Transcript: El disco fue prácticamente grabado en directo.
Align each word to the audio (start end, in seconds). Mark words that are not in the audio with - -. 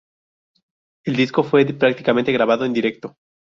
El 1.05 1.15
disco 1.15 1.43
fue 1.43 1.63
prácticamente 1.63 2.31
grabado 2.31 2.65
en 2.65 2.73
directo. 2.73 3.17